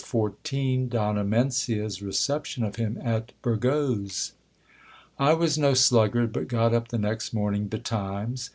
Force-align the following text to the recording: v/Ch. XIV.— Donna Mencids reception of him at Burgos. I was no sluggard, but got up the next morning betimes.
v/Ch. 0.03 0.09
XIV.— 0.33 0.89
Donna 0.89 1.23
Mencids 1.23 2.01
reception 2.03 2.63
of 2.63 2.77
him 2.77 2.97
at 3.03 3.33
Burgos. 3.43 4.31
I 5.19 5.35
was 5.35 5.59
no 5.59 5.75
sluggard, 5.75 6.33
but 6.33 6.47
got 6.47 6.73
up 6.73 6.87
the 6.87 6.97
next 6.97 7.33
morning 7.35 7.67
betimes. 7.67 8.49